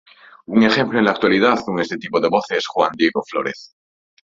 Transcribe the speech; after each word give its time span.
Un 0.47 0.63
ejemplo 0.63 0.97
en 0.97 1.05
la 1.05 1.11
actualidad 1.11 1.59
con 1.63 1.79
este 1.79 1.95
tipo 1.97 2.19
de 2.19 2.27
voz 2.27 2.49
es 2.49 2.65
"Juan 2.65 2.89
Diego 2.95 3.21
Florez". 3.23 3.75